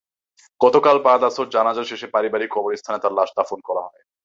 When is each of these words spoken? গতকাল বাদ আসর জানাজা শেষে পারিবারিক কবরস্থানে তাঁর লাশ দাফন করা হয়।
গতকাল 0.61 0.97
বাদ 0.99 1.21
আসর 1.23 1.47
জানাজা 1.49 1.83
শেষে 1.83 2.07
পারিবারিক 2.07 2.49
কবরস্থানে 2.53 2.97
তাঁর 3.01 3.13
লাশ 3.13 3.29
দাফন 3.37 3.59
করা 3.67 3.81
হয়। 3.81 4.01